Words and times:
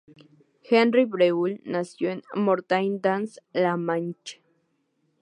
Henri 0.63 1.05
Breuil 1.05 1.61
nació 1.63 2.09
en 2.09 2.23
Mortain 2.33 2.99
dans 3.01 3.39
la 3.53 3.77
Manche. 3.77 4.41